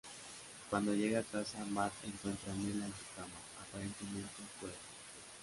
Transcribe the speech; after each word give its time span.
Cuando 0.71 0.95
llega 0.95 1.19
a 1.19 1.23
casa, 1.23 1.63
Matt 1.69 1.93
encuentra 2.07 2.51
a 2.51 2.55
Milla 2.55 2.85
en 2.87 2.91
su 2.91 3.05
cama, 3.15 3.35
aparentemente 3.61 4.41
cuerda. 4.59 4.75